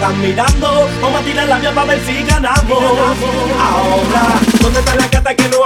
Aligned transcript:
están 0.00 0.18
mirando. 0.22 0.88
Vamos 1.02 1.20
a 1.20 1.24
tirar 1.24 1.46
la 1.46 1.58
mía 1.58 1.72
para 1.74 1.88
ver 1.88 2.00
si 2.06 2.22
ganamos. 2.22 2.82
Ahora, 3.60 4.40
¿dónde 4.62 4.78
está 4.78 4.94
la 4.96 5.06
gata 5.08 5.34
que 5.34 5.48
no 5.48 5.59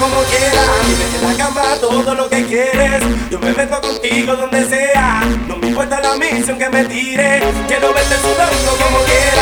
como 0.00 0.22
quieras. 0.22 0.68
Tienes 0.86 1.14
en 1.14 1.28
la 1.28 1.44
cama 1.44 1.62
todo 1.80 2.14
lo 2.14 2.28
que 2.28 2.46
quieres. 2.46 3.02
Yo 3.30 3.38
me 3.38 3.52
meto 3.52 3.80
contigo 3.80 4.34
donde 4.34 4.64
sea. 4.64 5.22
No 5.46 5.56
me 5.56 5.68
importa 5.68 6.00
la 6.00 6.16
misión 6.16 6.58
que 6.58 6.68
me 6.70 6.84
tire. 6.84 7.40
Quiero 7.68 7.92
verte 7.92 8.16
sudando 8.16 8.70
como 8.82 8.98
quieras. 9.04 9.39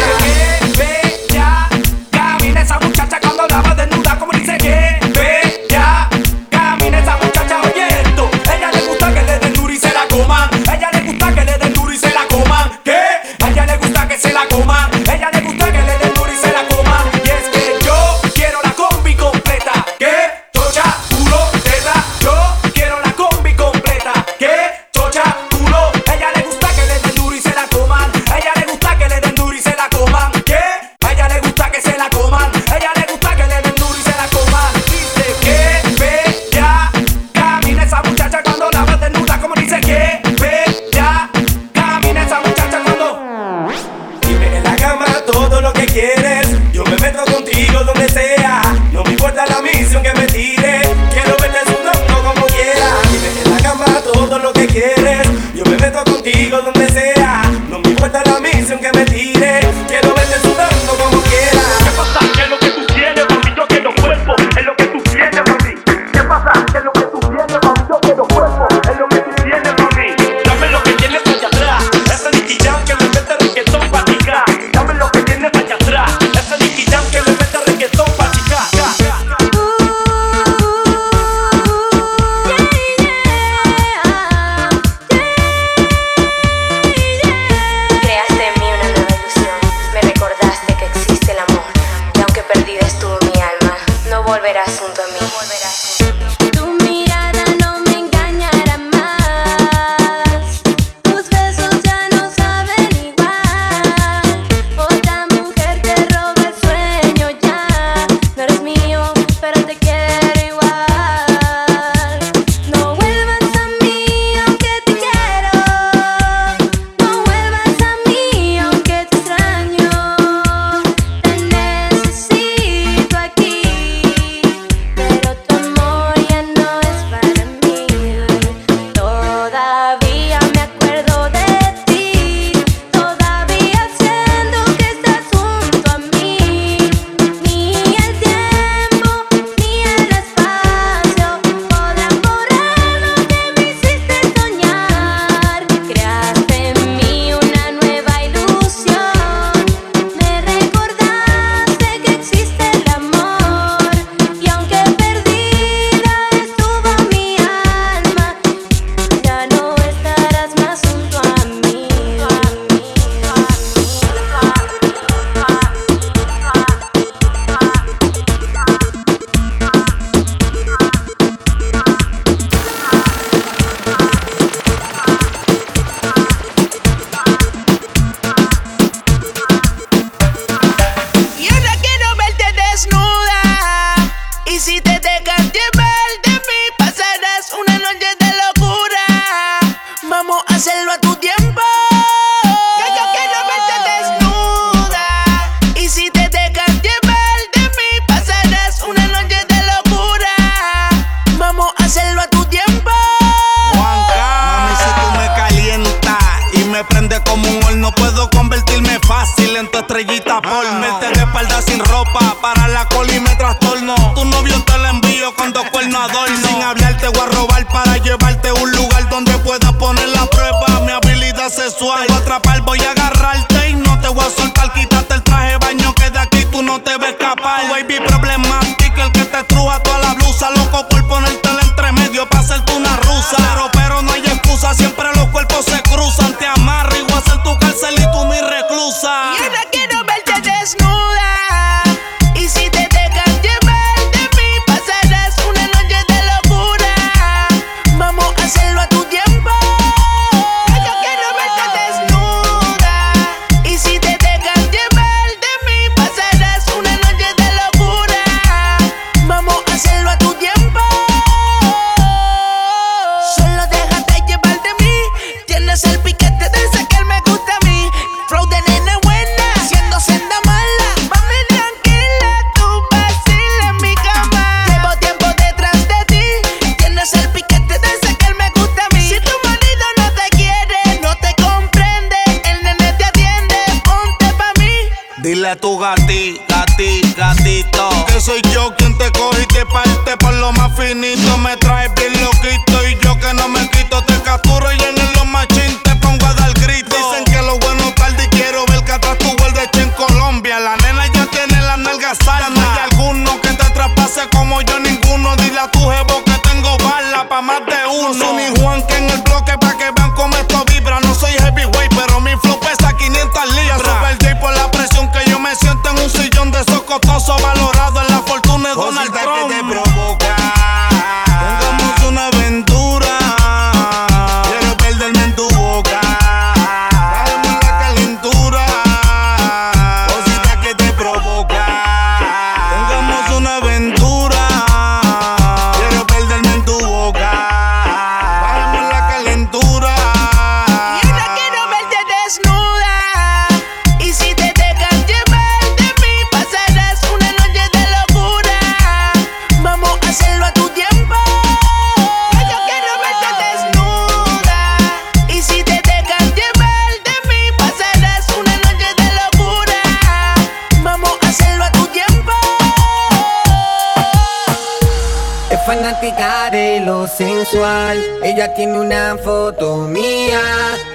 Tiene 368.59 368.81
una 368.81 369.17
foto 369.23 369.87
mía 369.87 370.41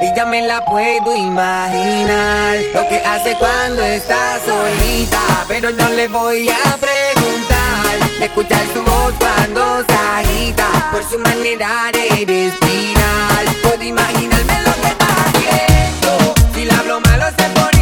y 0.01 0.13
ya 0.13 0.25
me 0.25 0.46
la 0.46 0.65
puedo 0.65 1.15
imaginar. 1.15 2.58
Lo 2.74 2.86
que 2.89 2.98
hace 2.98 3.38
cuando 3.39 3.82
está 3.82 4.38
solita, 4.46 5.46
pero 5.48 5.72
no 5.72 5.88
le 5.91 6.10
voy 6.10 6.50
a 6.50 6.75
preguntar. 6.75 8.10
Escuchar 8.22 8.65
su 8.74 8.84
voz 8.84 9.13
cuando 9.17 9.82
se 9.88 9.93
agita, 9.93 10.67
por 10.91 11.10
su 11.10 11.17
manera 11.20 11.89
de 11.93 12.25
respirar. 12.25 13.46
Puedo 13.63 13.82
imaginarme 13.82 14.62
lo 14.65 14.74
que 14.82 14.88
está 14.89 15.08
haciendo. 15.27 16.34
Si 16.53 16.65
la 16.65 16.79
hablo 16.79 17.00
malo 17.00 17.27
se 17.27 17.50
pone 17.51 17.73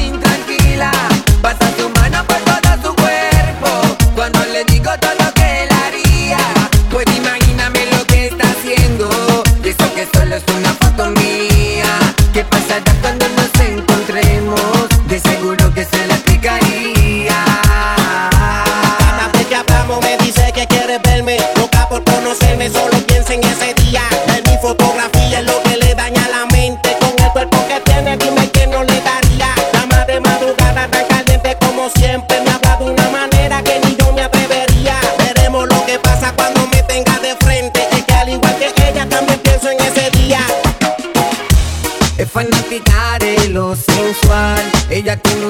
en 23.31 23.43
ese 23.43 23.73
día. 23.85 24.01
En 24.35 24.51
mi 24.51 24.57
fotografía 24.57 25.39
es 25.39 25.45
lo 25.45 25.61
que 25.63 25.77
le 25.77 25.95
daña 25.95 26.27
la 26.29 26.45
mente. 26.47 26.97
Con 26.99 27.13
el 27.23 27.31
cuerpo 27.31 27.57
que 27.67 27.79
tiene, 27.81 28.17
dime 28.17 28.49
que 28.51 28.67
no 28.67 28.83
le 28.83 28.99
daría. 29.01 29.55
Más 29.89 30.07
de 30.07 30.19
madrugada 30.19 30.87
tan 30.87 31.05
caliente 31.07 31.57
como 31.59 31.89
siempre. 31.95 32.41
Me 32.41 32.51
habla 32.51 32.77
de 32.77 32.85
una 32.85 33.09
manera 33.09 33.63
que 33.63 33.79
ni 33.85 33.95
yo 33.95 34.11
me 34.13 34.23
atrevería. 34.23 34.99
Veremos 35.17 35.67
lo 35.67 35.85
que 35.85 35.97
pasa 35.99 36.33
cuando 36.35 36.67
me 36.67 36.83
tenga 36.83 37.17
de 37.19 37.35
frente. 37.37 37.87
Es 37.91 38.03
que 38.03 38.13
al 38.13 38.29
igual 38.29 38.55
que 38.57 38.89
ella 38.89 39.07
también 39.07 39.39
pienso 39.39 39.69
en 39.69 39.79
ese 39.79 40.11
fanática 42.31 43.17
de 43.19 43.49
lo 43.49 43.75
sensual. 43.75 44.61
Ella 44.89 45.17
tiene 45.17 45.40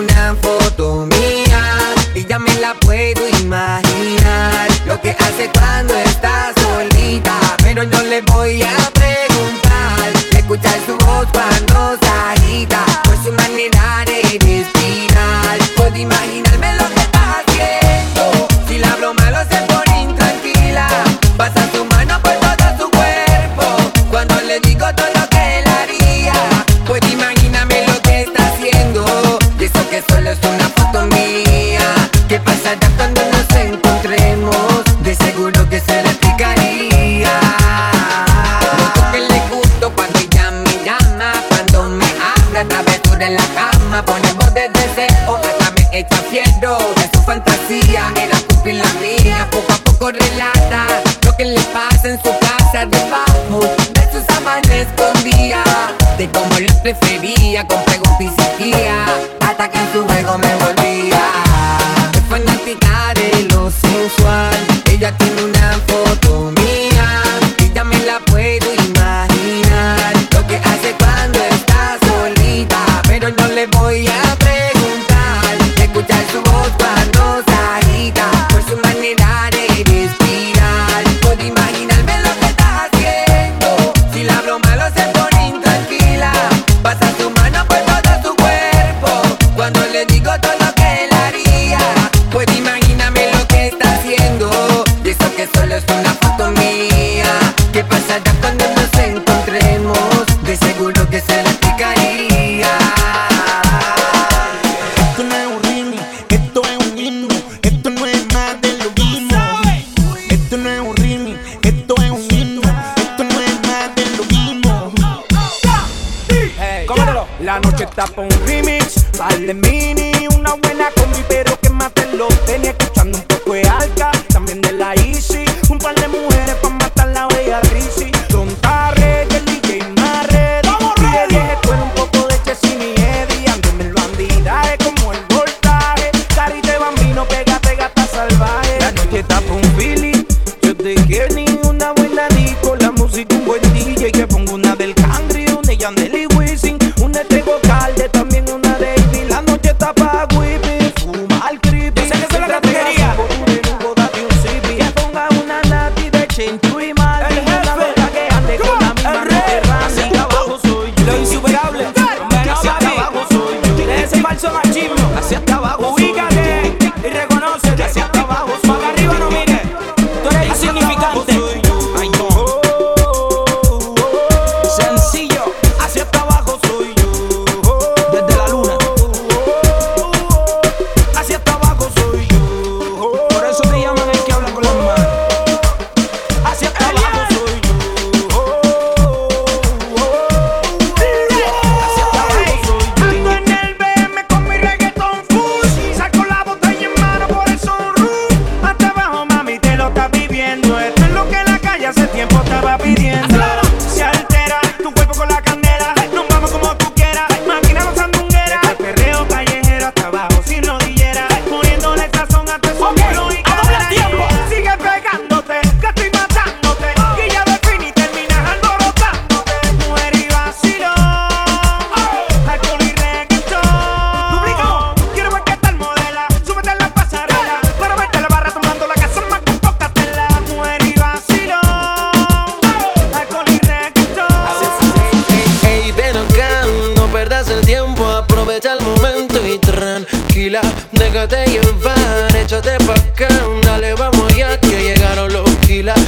Aprovecha 238.42 238.74
el 238.74 238.84
momento 238.84 239.40
y 239.48 239.60
tranquila, 239.60 240.62
déjate 240.94 241.46
llevar, 241.46 242.36
échate 242.36 242.76
pa' 242.88 242.94
acá, 242.94 243.28
dale, 243.62 243.94
vamos 243.94 244.36
ya 244.36 244.60
que 244.60 244.82
llegaron 244.82 245.32
los 245.32 245.48
kilas. 245.68 246.00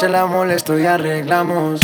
Se 0.00 0.08
la 0.08 0.24
molesto 0.24 0.78
y 0.78 0.86
arreglamos. 0.86 1.78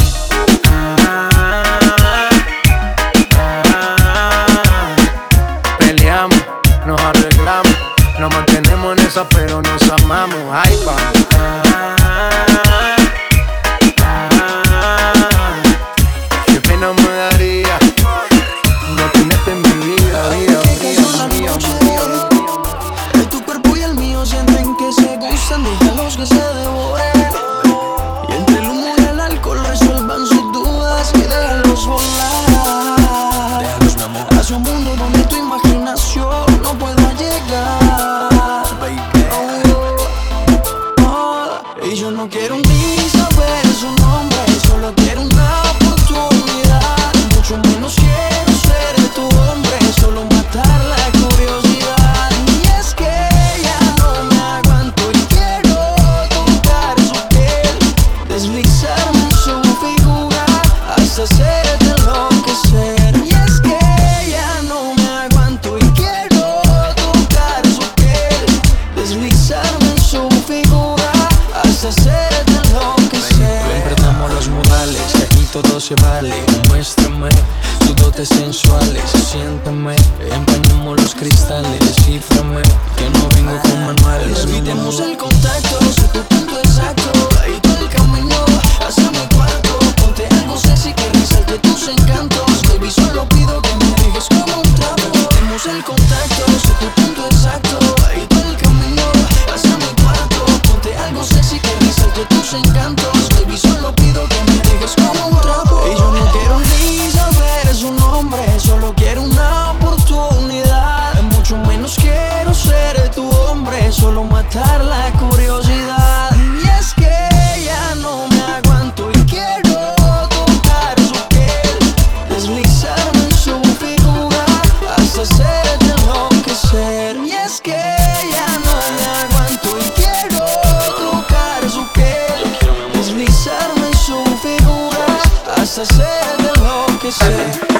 hacerse 135.79 136.03
de 136.39 136.61
lo 136.63 136.99
que 136.99 137.13
sé. 137.13 137.76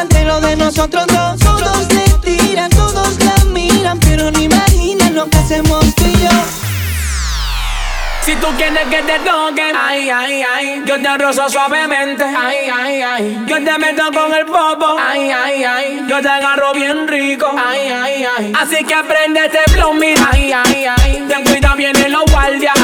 Entre 0.00 0.24
lo 0.24 0.40
de 0.40 0.56
nosotros 0.56 1.06
dos. 1.06 1.38
Todos 1.38 1.92
le 1.92 2.08
tiran, 2.24 2.70
todos 2.70 3.18
la 3.24 3.44
miran, 3.46 3.98
pero 4.00 4.30
no 4.30 4.40
imaginan 4.40 5.14
lo 5.14 5.28
que 5.28 5.36
hacemos 5.36 5.94
tú 5.94 6.04
y 6.04 6.12
yo. 6.12 6.30
Si 8.22 8.34
tú 8.36 8.46
quieres 8.56 8.86
que 8.88 9.02
te 9.02 9.18
toquen, 9.20 9.74
ay, 9.74 10.10
ay, 10.10 10.42
ay, 10.54 10.82
yo 10.86 11.00
te 11.00 11.18
rozo 11.18 11.48
suavemente, 11.48 12.22
ay, 12.22 12.70
ay, 12.72 13.02
ay, 13.02 13.44
yo 13.46 13.56
te 13.56 13.78
meto 13.78 14.04
con 14.12 14.32
el 14.34 14.44
popo, 14.44 14.96
ay, 15.00 15.30
ay, 15.30 15.64
ay, 15.64 16.02
yo 16.06 16.20
te 16.20 16.28
agarro 16.28 16.72
bien 16.74 17.08
rico, 17.08 17.50
ay, 17.56 17.88
ay, 17.88 18.26
ay, 18.38 18.52
así 18.56 18.84
que 18.84 18.94
aprende 18.94 19.40
este 19.46 19.62
flow, 19.72 19.94
mira, 19.94 20.28
ay, 20.30 20.52
ay, 20.52 20.86
ay, 20.86 21.24
ten 21.28 21.44
cuidado, 21.44 21.76
vienen 21.76 22.12
los 22.12 22.24
guardias, 22.30 22.74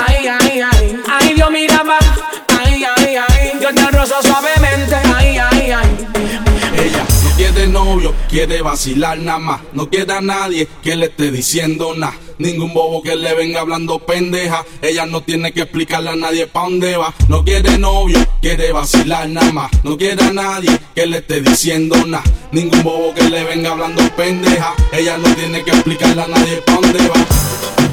novio, 7.69 8.15
quiere 8.29 8.63
vacilar 8.63 9.19
nada 9.19 9.39
más. 9.39 9.61
No 9.73 9.89
quiere 9.89 10.13
a 10.13 10.21
nadie 10.21 10.69
que 10.83 10.97
le 10.97 11.07
esté 11.07 11.31
diciendo 11.31 11.95
nada. 11.97 12.15
Ningún 12.39 12.75
bobo 12.75 13.03
que 13.03 13.17
le 13.17 13.35
venga 13.35 13.61
hablando 13.61 13.99
pendeja. 13.99 14.65
Ella 14.83 15.07
no 15.07 15.23
tiene 15.23 15.53
que 15.53 15.63
explicarle 15.63 16.11
a 16.11 16.17
nadie 16.17 16.47
pa' 16.47 16.65
dónde 16.65 16.97
va. 16.97 17.15
No 17.29 17.45
quiere 17.45 17.79
novio, 17.79 18.19
quiere 18.43 18.73
vacilar 18.73 19.29
nada 19.29 19.53
más. 19.53 19.71
No 19.85 19.97
quiere 19.97 20.23
a 20.23 20.33
nadie 20.33 20.79
que 20.95 21.07
le 21.07 21.19
esté 21.19 21.41
diciendo 21.41 21.97
nada. 22.07 22.25
Ningún 22.53 22.83
bobo 22.83 23.15
que 23.15 23.25
le 23.25 23.45
venga 23.45 23.73
hablando 23.73 24.03
pendeja. 24.17 24.75
Ella 24.93 25.17
no 25.17 25.35
tiene 25.35 25.63
que 25.63 25.71
explicarle 25.71 26.23
a 26.23 26.29
nadie 26.29 26.57
pa' 26.59 26.75
dónde 26.75 27.09
va. 27.09 27.86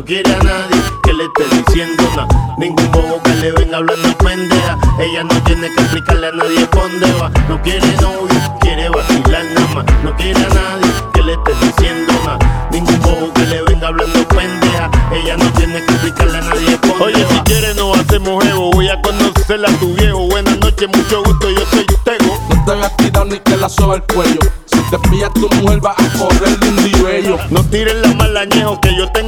No 0.00 0.06
quiere 0.06 0.34
a 0.34 0.38
nadie 0.38 0.82
que 1.02 1.12
le 1.12 1.24
esté 1.24 1.44
diciendo 1.54 2.02
nada. 2.16 2.26
Ningún 2.56 2.90
bobo 2.90 3.22
que 3.22 3.34
le 3.34 3.52
venga 3.52 3.76
hablando 3.76 4.16
pendeja. 4.16 4.78
Ella 4.98 5.24
no 5.24 5.42
tiene 5.42 5.68
que 5.74 5.82
explicarle 5.82 6.28
a 6.28 6.32
nadie 6.32 6.66
dónde 6.72 7.12
va. 7.20 7.28
No 7.50 7.60
quiere 7.60 7.86
novio, 8.00 8.58
quiere 8.60 8.88
vacilar 8.88 9.44
nada 9.54 9.74
más. 9.74 9.84
No 10.02 10.16
quiere 10.16 10.42
a 10.42 10.48
nadie 10.48 10.90
que 11.12 11.22
le 11.22 11.32
esté 11.34 11.52
diciendo 11.60 12.14
nada. 12.24 12.38
Ningún 12.72 12.98
bobo 13.00 13.34
que 13.34 13.44
le 13.44 13.62
venga 13.64 13.88
hablando 13.88 14.26
pendeja. 14.28 14.90
Ella 15.12 15.36
no 15.36 15.52
tiene 15.52 15.84
que 15.84 15.92
explicarle 15.92 16.38
a 16.38 16.40
nadie 16.40 16.78
dónde 16.80 17.04
Oye, 17.04 17.26
si 17.28 17.40
quieres 17.40 17.76
no 17.76 17.92
hacemos 17.92 18.42
jevo. 18.42 18.70
Voy 18.70 18.88
a 18.88 19.02
conocerla 19.02 19.68
a 19.68 19.72
tu 19.80 19.94
viejo. 19.96 20.20
Buenas 20.30 20.58
noches, 20.60 20.88
mucho 20.88 21.22
gusto, 21.24 21.50
yo 21.50 21.60
soy 21.70 21.84
Tego. 22.04 22.40
No 22.48 22.64
te 22.64 22.72
hagas 22.72 22.96
tirar 22.96 23.26
ni 23.26 23.38
que 23.38 23.54
la 23.54 23.68
soba 23.68 23.96
el 23.96 24.02
cuello. 24.04 24.40
Si 24.64 24.80
te 24.90 24.98
pillas 25.10 25.34
tu 25.34 25.46
mujer 25.56 25.84
va 25.84 25.92
a 25.92 26.18
correr 26.18 26.58
de 26.58 26.68
un 26.70 27.04
bello. 27.04 27.38
No 27.50 27.62
tires 27.64 27.96
la 27.96 28.14
malañejo 28.14 28.80
que 28.80 28.96
yo 28.96 29.06
tengo 29.12 29.19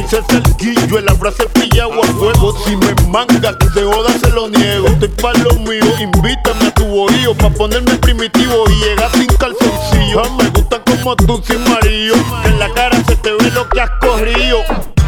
Me 0.00 0.06
hice 0.06 0.22
cerquillo 0.30 0.98
en 0.98 1.04
la 1.04 1.14
frase 1.14 1.44
pillado 1.52 2.02
a 2.02 2.06
fuego. 2.06 2.56
Si 2.64 2.74
me 2.74 2.94
manga 3.08 3.54
se 3.74 3.82
joda 3.82 4.10
se 4.18 4.30
lo 4.30 4.48
niego. 4.48 4.86
Estoy 4.86 5.08
pa' 5.08 5.34
lo 5.34 5.52
mío, 5.60 5.84
invítame 6.00 6.68
a 6.68 6.74
tu 6.74 6.86
bohío. 6.86 7.34
Pa' 7.34 7.50
ponerme 7.50 7.96
primitivo 7.96 8.64
y 8.70 8.84
llegar 8.84 9.10
sin 9.12 9.26
calzoncillo. 9.26 10.22
Me 10.38 10.48
gustan 10.48 10.80
como 10.86 11.16
tú 11.16 11.42
sin 11.46 11.62
marido. 11.70 12.14
En 12.44 12.58
la 12.58 12.70
cara 12.72 12.96
se 13.06 13.16
te 13.16 13.30
ve 13.30 13.50
lo 13.50 13.68
que 13.68 13.80
has 13.82 13.90
corrido. 14.00 14.60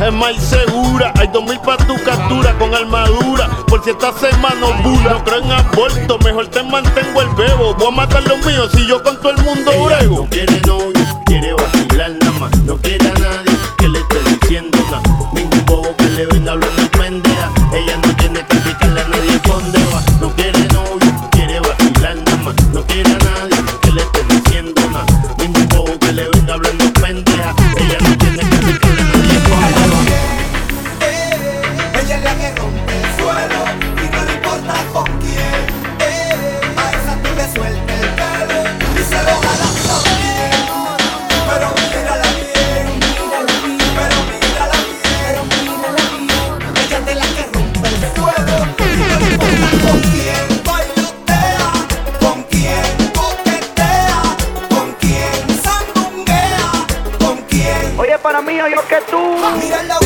Es 0.05 0.12
más 0.12 0.37
segura, 0.37 1.12
hay 1.18 1.28
dos 1.28 1.44
mil 1.44 1.59
pa' 1.61 1.78
tu 1.78 1.96
captura 2.05 2.52
con 2.59 2.74
armadura. 2.74 3.48
Por 3.68 3.83
si 3.83 3.90
esta 3.90 4.12
semana 4.12 4.66
bula. 4.83 5.11
No 5.11 5.24
creo 5.24 5.38
en 5.38 5.52
aborto, 5.52 6.18
mejor 6.18 6.48
te 6.48 6.62
mantengo 6.64 7.22
el 7.22 7.28
bebo. 7.31 7.74
Voy 7.74 7.88
a 7.88 7.90
matar 7.92 8.28
los 8.28 8.44
míos 8.44 8.70
si 8.74 8.87
yo 8.87 9.02
con 9.02 9.16
todo 9.22 9.31
el 9.31 9.42
mundo 9.42 9.72
brego. 9.87 10.28
No 10.66 11.01
Lo 58.68 58.87
que 58.87 58.96
tú. 59.11 60.01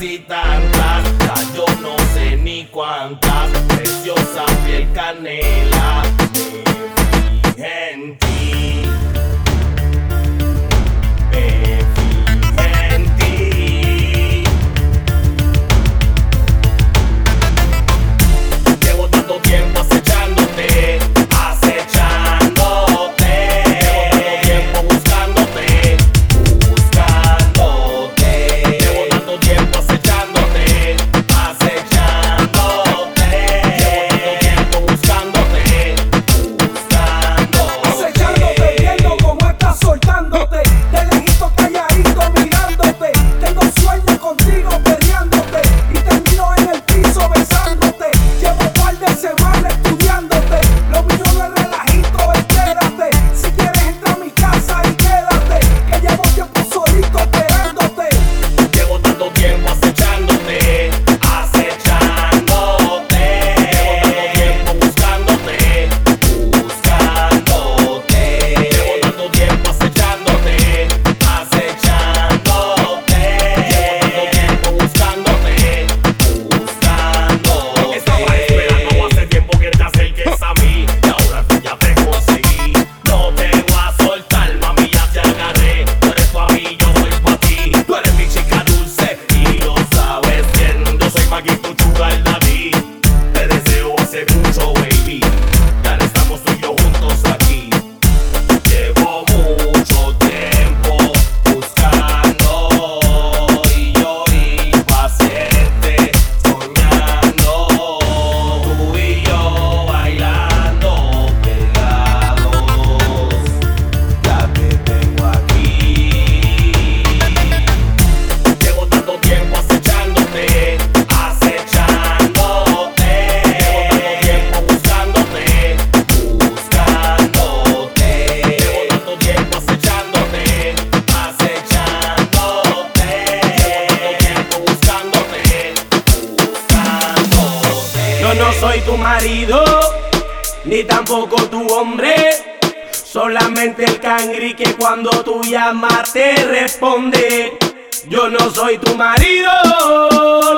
y 0.00 0.18
tantas, 0.20 1.04
yo 1.54 1.64
no 1.80 1.96
sé 2.14 2.36
ni 2.36 2.66
cuántas, 2.66 3.50
preciosa 3.68 4.44
piel 4.64 4.86
canela. 4.92 6.27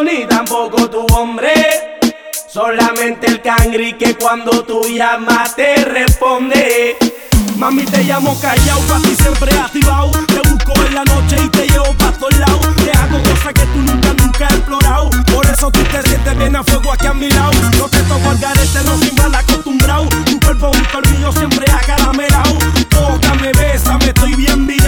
ni 0.04 0.26
tampoco 0.26 0.88
tu 0.88 1.06
hombre. 1.14 1.52
Solamente 2.48 3.26
el 3.26 3.40
cangri 3.40 3.92
que 3.94 4.16
cuando 4.16 4.64
tú 4.64 4.82
llamas 4.88 5.54
te 5.54 5.76
responde. 5.84 6.96
Mami, 7.56 7.84
te 7.84 8.02
llamo 8.04 8.38
callao, 8.40 8.80
pa' 8.88 8.98
ti 9.02 9.14
siempre 9.14 9.52
activado. 9.58 10.10
Te 10.26 10.40
busco 10.48 10.72
en 10.86 10.94
la 10.94 11.04
noche 11.04 11.36
y 11.44 11.48
te 11.50 11.66
llevo 11.68 11.92
pa' 11.94 12.10
todos 12.12 12.36
lados. 12.38 12.74
Te 12.76 12.90
hago 12.92 13.22
cosas 13.22 13.52
que 13.52 13.66
tú 13.66 13.78
nunca, 13.78 14.12
nunca 14.14 14.46
has 14.46 14.54
explorado. 14.54 15.10
Por 15.32 15.46
eso 15.46 15.70
tú 15.70 15.80
te 15.84 16.02
sientes 16.08 16.38
bien 16.38 16.56
a 16.56 16.64
fuego 16.64 16.92
aquí 16.92 17.06
a 17.06 17.12
mi 17.12 17.30
lado. 17.30 17.52
No 17.78 17.88
te 17.88 18.02
toco 18.04 18.30
al 18.30 18.38
garete, 18.38 18.82
no 18.84 18.96
soy 18.98 19.12
mal 19.12 19.34
acostumbrado. 19.34 20.08
Tu 20.24 20.40
cuerpo, 20.40 20.70
un 20.70 20.86
tornillo 20.86 21.32
siempre 21.32 21.66
acaramelo. 21.70 22.42
Toca, 22.88 23.34
me 23.34 23.52
besa, 23.52 23.98
me 23.98 24.06
estoy 24.06 24.34
bien 24.34 24.66
vivo. 24.66 24.79